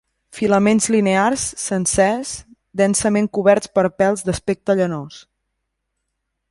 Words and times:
Filaments 0.35 0.87
linears, 0.95 1.43
sencers, 1.65 2.31
densament 2.83 3.31
coberts 3.39 3.73
per 3.77 3.85
pèls 4.01 4.27
d'aspecte 4.31 4.81
llanós. 4.81 5.21